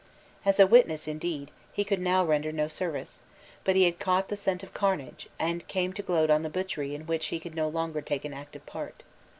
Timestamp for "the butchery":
6.41-6.95